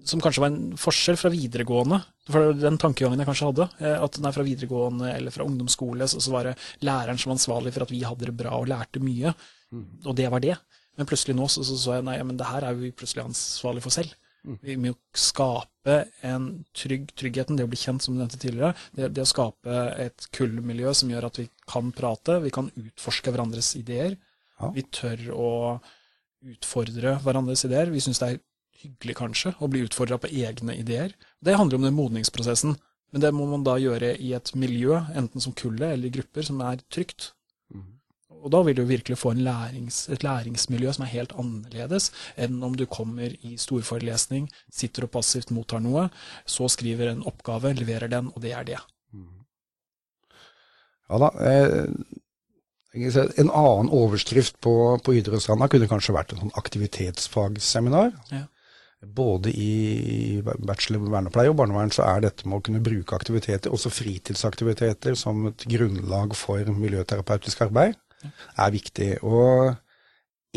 Som 0.09 0.23
kanskje 0.23 0.41
var 0.41 0.49
en 0.49 0.73
forskjell 0.81 1.21
fra 1.21 1.29
videregående, 1.29 2.01
for 2.33 2.57
den 2.57 2.81
tankegangen 2.81 3.21
jeg 3.21 3.29
kanskje 3.29 3.51
hadde, 3.51 3.69
eh, 3.85 3.97
at 4.01 4.17
nei, 4.23 4.33
fra 4.33 4.47
videregående 4.47 5.13
eller 5.13 5.35
fra 5.35 5.45
ungdomsskole 5.45 6.09
så, 6.09 6.17
så, 6.17 6.33
var 6.33 6.49
det 6.49 6.57
læreren 6.81 7.21
som 7.21 7.29
var 7.29 7.37
ansvarlig 7.37 7.75
for 7.77 7.85
at 7.85 7.93
vi 7.93 8.01
hadde 8.01 8.31
det 8.31 8.37
bra 8.41 8.57
og 8.57 8.71
lærte 8.71 9.03
mye, 9.03 9.35
mm. 9.71 9.87
og 10.05 10.17
det 10.17 10.27
var 10.33 10.43
det. 10.43 10.57
Men 10.99 11.07
plutselig 11.09 11.37
nå 11.37 11.47
så, 11.51 11.63
så, 11.65 11.77
så 11.79 11.97
jeg 11.97 12.07
nei, 12.07 12.17
men 12.27 12.37
det 12.39 12.49
her 12.49 12.67
er 12.67 12.77
vi 12.77 12.91
plutselig 12.95 13.23
ansvarlig 13.23 13.83
for 13.85 13.95
selv. 13.95 14.13
Mm. 14.41 14.57
Vi 14.65 14.75
må 14.81 14.93
skape 15.17 15.95
en 16.25 16.45
trygg 16.77 17.11
tryggheten, 17.17 17.57
det 17.57 17.65
å 17.67 17.71
bli 17.71 17.79
kjent, 17.79 18.03
som 18.03 18.15
du 18.15 18.21
nevnte 18.21 18.39
tidligere. 18.41 18.73
Det, 18.97 19.11
det 19.15 19.23
å 19.23 19.29
skape 19.29 19.81
et 20.01 20.27
kullmiljø 20.35 20.93
som 20.97 21.11
gjør 21.13 21.29
at 21.29 21.41
vi 21.41 21.47
kan 21.69 21.91
prate, 21.95 22.39
vi 22.43 22.53
kan 22.53 22.69
utforske 22.73 23.33
hverandres 23.33 23.73
ideer. 23.79 24.17
Ja. 24.59 24.71
Vi 24.75 24.85
tør 24.93 25.27
å 25.35 25.49
utfordre 26.51 27.17
hverandres 27.23 27.65
ideer. 27.67 27.91
Vi 27.93 28.01
syns 28.03 28.21
det 28.21 28.31
er 28.31 28.39
hyggelig, 28.81 29.17
kanskje, 29.19 29.53
å 29.61 29.69
bli 29.69 29.83
utfordra 29.85 30.17
på 30.21 30.31
egne 30.31 30.75
ideer. 30.79 31.13
Det 31.41 31.57
handler 31.57 31.77
om 31.77 31.85
den 31.85 31.97
modningsprosessen. 31.97 32.77
Men 33.11 33.23
det 33.23 33.33
må 33.35 33.45
man 33.49 33.65
da 33.67 33.75
gjøre 33.79 34.13
i 34.23 34.31
et 34.37 34.53
miljø, 34.55 34.95
enten 35.19 35.43
som 35.43 35.53
kullet 35.57 35.93
eller 35.93 36.07
i 36.07 36.15
grupper, 36.15 36.45
som 36.47 36.61
er 36.63 36.81
trygt. 36.93 37.33
Og 38.41 38.51
da 38.53 38.61
vil 38.65 38.77
du 38.77 38.83
virkelig 38.89 39.19
få 39.21 39.33
lærings, 39.37 40.03
et 40.09 40.23
læringsmiljø 40.25 40.93
som 40.95 41.05
er 41.05 41.13
helt 41.13 41.35
annerledes 41.37 42.09
enn 42.41 42.61
om 42.65 42.75
du 42.77 42.87
kommer 42.89 43.35
i 43.45 43.55
storforelesning, 43.61 44.49
sitter 44.73 45.05
og 45.07 45.13
passivt 45.17 45.53
mottar 45.53 45.83
noe, 45.83 46.07
så 46.45 46.69
skriver 46.71 47.11
en 47.11 47.25
oppgave, 47.29 47.75
leverer 47.77 48.11
den, 48.11 48.31
og 48.33 48.41
det 48.43 48.55
er 48.57 48.67
det. 48.67 48.79
Mm. 49.13 49.45
Ja 51.11 51.21
da. 51.25 51.31
Eh, 51.51 51.85
en 52.91 53.49
annen 53.49 53.91
overskrift 53.95 54.57
på, 54.59 54.73
på 55.03 55.13
Idrettsstranda 55.15 55.69
kunne 55.71 55.87
kanskje 55.87 56.15
vært 56.15 56.33
en 56.33 56.41
sånn 56.43 56.57
aktivitetsfagseminar. 56.59 58.11
Ja. 58.33 58.47
Både 59.01 59.49
i 59.49 60.41
bachelor 60.43 61.07
vernepleie 61.09 61.49
og 61.49 61.55
barnevern 61.57 61.93
så 61.93 62.03
er 62.05 62.25
dette 62.27 62.45
med 62.45 62.59
å 62.59 62.65
kunne 62.67 62.83
bruke 62.85 63.15
aktiviteter, 63.17 63.73
også 63.73 63.89
fritidsaktiviteter, 63.95 65.15
som 65.17 65.47
et 65.49 65.65
grunnlag 65.71 66.35
for 66.37 66.67
miljøterapeutisk 66.83 67.63
arbeid, 67.65 67.95
er 68.29 68.73
viktig. 68.73 69.09
Og 69.23 69.71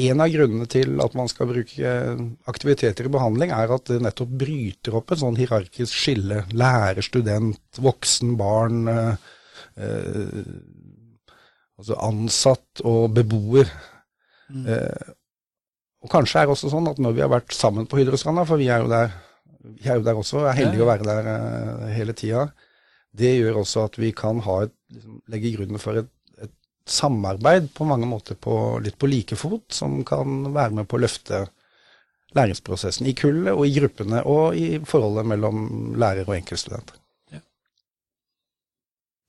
en 0.04 0.23
av 0.25 0.30
grunnene 0.35 0.66
til 0.71 0.99
at 1.04 1.14
man 1.14 1.30
skal 1.30 1.50
bruke 1.52 1.94
aktiviteter 2.50 3.06
i 3.06 3.12
behandling, 3.14 3.54
er 3.54 3.75
at 3.76 3.90
det 3.90 4.00
nettopp 4.02 4.33
bryter 4.42 4.99
opp 4.99 5.14
et 5.14 5.23
sånn 5.23 5.38
hierarkisk 5.38 5.94
skille. 5.94 6.42
Lærer, 6.54 7.02
student, 7.04 7.62
voksen, 7.78 8.35
barn, 8.40 8.88
eh, 8.90 9.28
eh, 9.78 10.40
altså 11.78 11.99
ansatt 12.02 12.83
og 12.87 13.14
beboer. 13.14 13.71
Mm. 14.50 14.66
Eh, 14.66 15.12
og 16.04 16.11
kanskje 16.12 16.42
er 16.42 16.49
det 16.49 16.56
også 16.56 16.73
sånn 16.73 16.90
at 16.90 16.99
når 17.00 17.16
vi 17.16 17.23
har 17.25 17.33
vært 17.33 17.54
sammen 17.56 17.87
på 17.88 18.00
Hydrostranda, 18.00 18.44
for 18.49 18.61
vi 18.61 18.68
er 18.73 18.83
jo 18.85 18.90
der, 18.92 19.14
er 19.87 19.97
jo 19.97 20.04
der 20.04 20.21
også, 20.21 20.42
er 20.44 20.59
heldige 20.59 20.83
ja. 20.83 20.85
å 20.85 20.90
være 20.90 21.09
der 21.09 21.30
eh, 21.33 21.94
hele 21.97 22.16
tida, 22.18 22.49
det 23.14 23.30
gjør 23.38 23.62
også 23.62 23.87
at 23.88 23.97
vi 24.02 24.11
kan 24.16 24.42
et, 24.42 24.75
liksom, 24.92 25.23
legge 25.30 25.54
grunnen 25.54 25.80
for 25.80 26.02
et, 26.02 26.11
samarbeid 26.87 27.71
på 27.75 27.87
mange 27.88 28.09
måter 28.09 28.37
på, 28.37 28.79
litt 28.85 28.99
på 29.00 29.09
like 29.09 29.37
fot, 29.41 29.67
som 29.73 30.03
kan 30.07 30.50
være 30.55 30.81
med 30.81 30.88
på 30.88 30.99
å 30.99 31.05
løfte 31.05 31.47
læringsprosessen 32.35 33.07
i 33.07 33.14
kullet 33.17 33.55
og 33.55 33.64
i 33.69 33.73
gruppene, 33.79 34.21
og 34.26 34.59
i 34.59 34.79
forholdet 34.85 35.26
mellom 35.31 35.95
lærer 36.00 36.26
og 36.29 36.37
enkeltstudenter. 36.37 37.00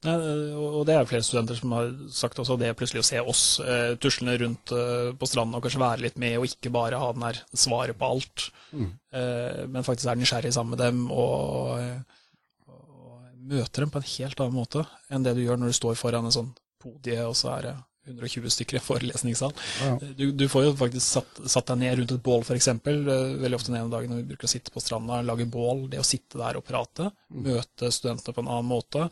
Og 0.05 0.83
det 0.85 0.93
er 0.93 1.07
flere 1.09 1.25
studenter 1.25 1.57
som 1.57 1.71
har 1.73 1.87
sagt 2.13 2.37
også 2.41 2.57
det 2.61 2.75
plutselig 2.77 3.01
å 3.01 3.07
se 3.07 3.21
oss 3.21 3.43
eh, 3.63 3.95
tuslende 4.01 4.35
rundt 4.43 4.73
eh, 4.75 5.07
på 5.17 5.29
stranden 5.29 5.57
og 5.57 5.63
kanskje 5.65 5.81
være 5.81 6.03
litt 6.03 6.19
med, 6.21 6.35
og 6.37 6.45
ikke 6.45 6.73
bare 6.73 6.99
ha 7.01 7.07
den 7.15 7.25
der 7.25 7.39
svaret 7.57 7.97
på 7.97 8.09
alt, 8.13 8.49
mm. 8.69 8.91
eh, 9.17 9.63
men 9.71 9.87
faktisk 9.87 10.11
er 10.11 10.19
nysgjerrig 10.19 10.53
sammen 10.53 10.75
med 10.75 10.83
dem 10.83 11.07
og, 11.09 11.79
og, 12.69 12.75
møter 13.45 13.85
dem 13.85 13.93
på 13.93 14.01
en 14.01 14.07
helt 14.09 14.39
annen 14.41 14.57
måte 14.57 14.85
enn 15.13 15.25
det 15.25 15.35
du 15.37 15.43
gjør 15.43 15.59
når 15.61 15.73
du 15.73 15.77
står 15.77 15.97
foran 15.97 16.29
en 16.29 16.33
sånn 16.33 16.53
podie, 16.85 17.19
og 17.25 17.35
så 17.37 17.51
er 17.57 17.69
det 17.69 17.75
120 18.05 18.51
stykker 18.53 18.77
i 18.77 18.81
forelesningssal. 18.83 19.53
Ja. 19.81 19.95
Du, 20.17 20.27
du, 20.31 20.45
får 20.49 20.67
jo 20.67 20.73
faktisk 20.77 21.05
satt, 21.05 21.39
satt, 21.49 21.71
deg 21.71 21.81
ned 21.81 21.97
rundt 21.99 22.13
et 22.13 22.23
bål, 22.25 22.43
f.eks. 22.45 22.69
Veldig 22.85 23.57
ofte 23.57 23.71
den 23.71 23.79
ene 23.79 23.91
dagen 23.93 24.13
når 24.13 24.21
vi 24.21 24.27
bruker 24.33 24.49
å 24.49 24.51
sitte 24.51 24.73
på 24.73 24.83
stranda, 24.83 25.23
lage 25.25 25.47
bål. 25.49 25.87
Det 25.89 26.01
å 26.01 26.05
sitte 26.05 26.39
der 26.41 26.59
og 26.59 26.65
prate, 26.67 27.09
mm. 27.33 27.47
møte 27.47 27.89
studentene 27.93 28.35
på 28.35 28.45
en 28.45 28.51
annen 28.51 28.69
måte. 28.69 29.07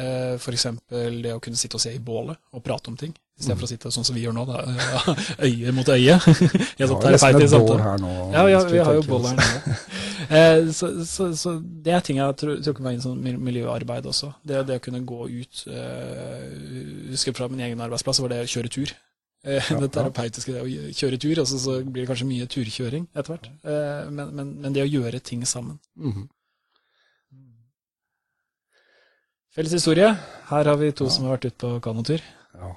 Eh, 0.00 0.34
F.eks. 0.40 0.66
det 0.88 1.34
å 1.36 1.42
kunne 1.44 1.60
sitte 1.60 1.78
og 1.78 1.84
se 1.84 1.94
i 1.94 2.02
bålet 2.02 2.40
og 2.50 2.64
prate 2.66 2.90
om 2.90 2.98
ting. 2.98 3.14
Istedenfor 3.38 3.62
mm. 3.62 3.68
å 3.68 3.72
sitte 3.72 3.92
sånn 3.94 4.06
som 4.06 4.18
vi 4.18 4.24
gjør 4.24 4.34
nå, 4.36 4.46
da. 4.48 4.62
øye 5.46 5.74
mot 5.76 5.88
øye. 5.88 6.18
Jeg 6.80 6.90
sånn 6.90 7.02
terapeutisk 7.02 7.54
samtale. 7.54 7.84
Her 7.86 8.02
nå, 8.02 8.16
ja, 8.34 8.46
ja, 8.56 8.64
vi 8.70 8.82
har 8.82 8.98
jo 8.98 9.06
bål 9.06 9.30
her 9.30 9.38
nå. 9.38 9.78
Eh, 10.28 10.70
så, 10.70 11.04
så, 11.04 11.36
så, 11.36 11.54
det 11.62 11.92
er 11.92 12.04
ting 12.04 12.18
jeg 12.18 12.36
tror, 12.40 12.58
tror 12.62 12.76
kan 12.76 12.88
være 12.88 12.98
inn 12.98 13.04
sånn 13.04 13.22
miljøarbeid 13.42 14.06
også. 14.10 14.32
Det, 14.46 14.60
det, 14.68 14.78
å 14.78 14.84
kunne 14.84 15.02
gå 15.06 15.28
ut 15.30 15.62
uh, 15.70 16.44
Husker 17.12 17.34
fra 17.36 17.48
min 17.50 17.62
egen 17.66 17.80
arbeidsplass 17.84 18.20
var 18.22 18.34
det 18.34 18.42
å 18.44 18.52
kjøre 18.54 18.72
tur. 18.72 18.92
Uh, 19.46 19.58
ja, 19.58 19.78
det 19.82 19.90
terapeutiske 19.96 20.54
det 20.54 20.62
å 20.62 20.92
kjøre 20.98 21.20
tur, 21.22 21.42
og 21.42 21.48
så 21.50 21.78
blir 21.82 22.04
det 22.04 22.10
kanskje 22.10 22.28
mye 22.28 22.50
turkjøring 22.50 23.08
etter 23.12 23.34
hvert. 23.34 23.50
Uh, 23.64 24.10
men, 24.10 24.36
men, 24.36 24.54
men, 24.64 24.76
det 24.76 24.84
å 24.84 24.92
gjøre 24.92 25.22
ting 25.24 25.44
sammen. 25.48 25.80
Mm 25.96 26.12
-hmm. 26.12 26.28
Felles 29.52 29.72
historie. 29.72 30.14
Her 30.48 30.64
har 30.64 30.76
vi 30.76 30.92
to 30.92 31.04
ja. 31.04 31.10
som 31.10 31.24
har 31.24 31.36
vært 31.36 31.50
ute 31.50 31.58
på 31.60 31.80
kanotur. 31.80 32.22
Ja. 32.54 32.76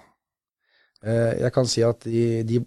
Jeg 1.06 1.52
kan 1.54 1.68
si 1.68 1.84
at 1.86 2.04
de, 2.04 2.44
de 2.44 2.66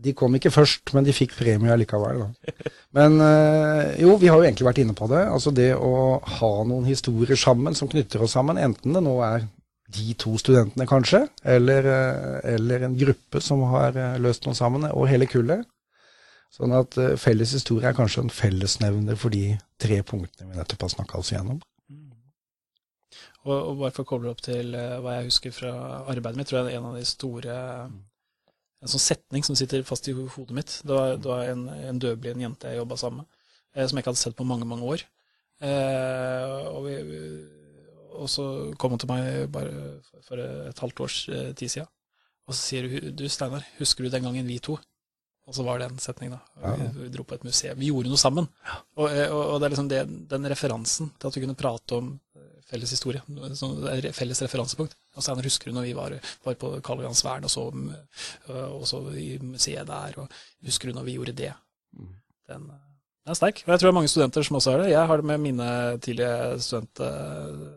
de 0.00 0.12
kom 0.16 0.34
ikke 0.36 0.52
først, 0.52 0.92
men 0.96 1.04
de 1.04 1.14
fikk 1.14 1.34
premie 1.36 1.74
likevel. 1.76 2.22
Da. 2.24 2.52
Men 2.96 3.18
eh, 3.22 3.98
jo, 4.02 4.16
vi 4.20 4.30
har 4.30 4.40
jo 4.40 4.46
egentlig 4.46 4.66
vært 4.66 4.80
inne 4.82 4.96
på 4.96 5.08
det. 5.12 5.20
Altså 5.28 5.52
det 5.54 5.72
å 5.76 6.20
ha 6.38 6.52
noen 6.68 6.86
historier 6.88 7.38
sammen 7.38 7.76
som 7.78 7.90
knytter 7.92 8.24
oss 8.24 8.36
sammen, 8.38 8.60
enten 8.60 8.96
det 8.96 9.02
nå 9.04 9.18
er 9.26 9.46
de 9.92 10.14
to 10.16 10.32
studentene 10.40 10.86
kanskje, 10.88 11.26
eller, 11.44 11.88
eh, 11.92 12.54
eller 12.54 12.86
en 12.88 12.96
gruppe 12.98 13.42
som 13.44 13.66
har 13.74 13.98
eh, 13.98 14.16
løst 14.22 14.48
noe 14.48 14.56
sammen, 14.56 14.88
og 14.90 15.10
hele 15.10 15.28
kullet. 15.28 15.66
Sånn 16.52 16.72
at 16.76 16.98
felles 17.16 17.54
historie 17.56 17.88
er 17.88 17.96
kanskje 17.96 18.26
en 18.26 18.32
fellesnevner 18.32 19.16
for 19.16 19.32
de 19.32 19.54
tre 19.80 20.02
punktene 20.04 20.50
vi 20.50 20.58
nettopp 20.58 20.84
har 20.84 20.90
snakka 20.92 21.20
oss 21.22 21.30
igjennom. 21.32 21.62
Og, 23.42 23.54
og 23.56 23.78
bare 23.80 23.94
for 23.96 24.04
å 24.04 24.10
koble 24.10 24.28
opp 24.30 24.42
til 24.44 24.68
hva 24.76 25.16
jeg 25.16 25.30
husker 25.30 25.54
fra 25.56 25.72
arbeidet 26.12 26.38
mitt, 26.38 26.50
tror 26.50 26.68
jeg 26.68 26.76
en 26.76 26.90
av 26.90 26.98
de 27.00 27.06
store 27.08 27.56
en 28.82 28.90
sånn 28.90 29.02
setning 29.02 29.46
som 29.46 29.56
sitter 29.58 29.84
fast 29.86 30.08
i 30.10 30.14
hodet 30.14 30.56
mitt. 30.56 30.76
Det 30.82 30.94
var, 30.94 31.16
det 31.16 31.30
var 31.30 31.46
en, 31.46 31.66
en 31.70 32.02
døvblind 32.02 32.42
jente 32.42 32.70
jeg 32.70 32.80
jobba 32.82 32.98
sammen 32.98 33.22
med, 33.22 33.42
eh, 33.76 33.86
som 33.86 33.98
jeg 33.98 34.04
ikke 34.04 34.12
hadde 34.12 34.22
sett 34.24 34.38
på 34.38 34.46
mange, 34.48 34.68
mange 34.68 34.88
år. 34.96 35.04
Eh, 35.62 36.54
og, 36.72 36.88
vi, 36.88 36.96
og, 38.10 38.26
så 38.30 38.46
kom 38.82 38.96
hun 38.96 39.02
til 39.02 39.12
meg 39.12 39.50
bare 39.54 39.98
for 40.26 40.42
et 40.42 40.82
halvt 40.82 41.04
års 41.06 41.18
eh, 41.30 41.52
tid 41.58 41.76
siden. 41.76 41.92
Og 42.50 42.56
så 42.56 42.60
sier 42.64 42.88
hun 42.90 43.14
du 43.14 43.28
Steinar, 43.30 43.68
husker 43.78 44.02
du 44.02 44.10
den 44.10 44.26
gangen 44.26 44.50
vi 44.50 44.58
to? 44.62 44.80
Og 45.46 45.54
så 45.54 45.64
var 45.66 45.78
det 45.78 45.88
en 45.88 46.02
setning, 46.02 46.34
da. 46.34 46.40
Ja. 46.62 46.74
Vi, 46.78 46.88
vi, 47.00 47.08
dro 47.14 47.24
på 47.26 47.34
et 47.34 47.46
museum. 47.46 47.78
Vi 47.78 47.90
gjorde 47.90 48.10
noe 48.10 48.18
sammen. 48.20 48.46
Ja. 48.66 48.76
Og, 48.98 49.06
og, 49.06 49.40
og, 49.42 49.56
det 49.58 49.66
er 49.66 49.74
liksom 49.74 49.88
det, 49.90 50.02
den 50.30 50.50
referansen 50.50 51.10
til 51.18 51.30
at 51.30 51.38
vi 51.38 51.42
kunne 51.42 51.58
prate 51.58 51.98
om 51.98 52.12
felles 52.72 52.94
historie. 52.94 53.22
Felles 54.16 54.42
referansepunkt. 54.44 54.96
Og 55.16 55.24
Steinar 55.24 55.48
husker 55.48 55.70
du 55.70 55.76
når 55.76 55.88
vi 55.90 55.96
var, 55.98 56.16
var 56.46 56.56
på 56.60 56.72
Karl 56.84 57.04
Johans 57.04 57.24
vern 57.26 57.48
og 57.48 57.52
så, 57.52 57.66
og 58.48 58.86
så 58.88 59.02
i 59.18 59.34
museet 59.42 59.88
der, 59.88 60.16
og 60.22 60.32
husker 60.64 60.88
du 60.88 60.96
når 60.96 61.08
vi 61.08 61.18
gjorde 61.18 61.36
det? 61.42 61.52
Mm. 61.98 62.14
Den, 62.52 62.66
den 63.22 63.34
er 63.34 63.38
sterk. 63.38 63.62
Og 63.66 63.74
jeg 63.74 63.82
tror 63.82 63.88
det 63.88 63.92
er 63.92 64.00
mange 64.00 64.10
studenter 64.10 64.48
som 64.48 64.58
også 64.58 64.74
har 64.74 64.82
det. 64.82 64.94
Jeg 64.94 65.10
har 65.10 65.20
det 65.20 65.30
med 65.30 65.44
mine 65.44 65.68
tidlige 66.02 66.60
student, 66.64 67.04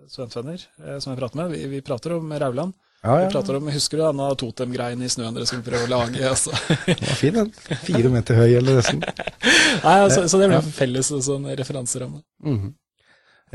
studentvenner 0.09 0.63
eh, 0.63 0.97
som 0.97 1.11
jeg 1.11 1.21
prater 1.21 1.41
med. 1.41 1.53
Vi, 1.53 1.67
vi 1.75 1.85
prater 1.85 2.15
om 2.17 2.33
Rauland. 2.33 2.73
Ja, 3.05 3.19
ja. 3.19 3.27
Vi 3.27 3.33
prater 3.35 3.59
om, 3.59 3.67
Husker 3.69 3.99
du 3.99 4.03
denne 4.07 4.29
totemgreien 4.41 5.03
i 5.05 5.09
snøen 5.13 5.35
dere 5.35 5.45
skulle 5.45 5.67
prøve 5.67 5.85
å 5.85 5.91
lage? 5.91 6.23
Altså. 6.25 6.55
Den 6.87 7.03
var 7.03 7.19
fin, 7.19 7.35
den. 7.35 7.51
Fire 7.83 8.09
meter 8.09 8.39
høy 8.39 8.55
eller 8.57 8.79
nesten. 8.79 9.03
Nei, 9.85 9.99
altså, 9.99 10.23
så 10.25 10.39
det 10.41 10.49
blir 10.49 10.57
en 10.57 10.73
felles 10.73 11.11
sånn 11.27 11.45
referanseramme. 11.59 12.23
Mm 12.47 12.57
-hmm. 12.57 12.73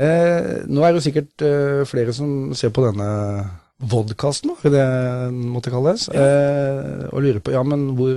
Eh, 0.01 0.51
nå 0.71 0.85
er 0.85 0.95
det 0.95 1.03
sikkert 1.05 1.43
eh, 1.45 1.81
flere 1.89 2.13
som 2.15 2.55
ser 2.57 2.73
på 2.73 2.85
denne 2.87 3.09
vodkasten, 3.91 4.53
hva 4.61 4.71
det 4.73 4.85
måtte 5.33 5.73
kalles, 5.73 6.07
eh, 6.13 7.07
og 7.09 7.23
lurer 7.23 7.41
på 7.41 7.53
ja, 7.53 7.63
men 7.65 7.91
hvor, 7.97 8.13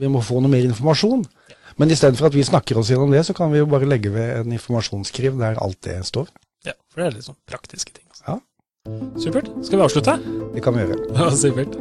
vi 0.00 0.10
må 0.12 0.20
få 0.24 0.40
noe 0.40 0.52
mer 0.52 0.68
informasjon. 0.68 1.24
Ja. 1.50 1.56
Men 1.80 1.92
istedenfor 1.92 2.28
at 2.28 2.36
vi 2.36 2.44
snakker 2.44 2.76
oss 2.76 2.90
gjennom 2.92 3.12
det, 3.14 3.24
så 3.28 3.36
kan 3.36 3.52
vi 3.52 3.62
jo 3.62 3.68
bare 3.70 3.88
legge 3.88 4.12
ved 4.12 4.42
en 4.42 4.56
informasjonsskriv 4.56 5.38
der 5.40 5.60
alt 5.64 5.80
det 5.86 6.00
står. 6.08 6.28
Ja, 6.68 6.76
for 6.92 7.00
det 7.00 7.08
er 7.08 7.16
litt 7.16 7.28
sånn 7.30 7.40
praktiske 7.48 7.96
ting. 7.96 8.04
Altså. 8.12 8.36
Ja. 8.36 8.38
Supert. 9.20 9.48
Skal 9.64 9.80
vi 9.80 9.88
avslutte? 9.88 10.18
Det 10.56 10.64
kan 10.64 10.76
vi 10.76 10.84
gjøre. 10.84 11.00
Ja, 11.16 11.32
supert. 11.32 11.76